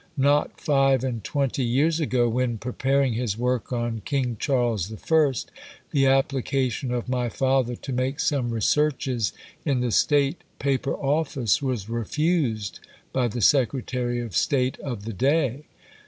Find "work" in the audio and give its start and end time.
3.37-3.71